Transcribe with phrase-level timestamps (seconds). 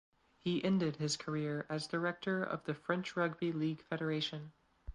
[0.39, 4.51] He ended his career as director of the French Rugby League Federation.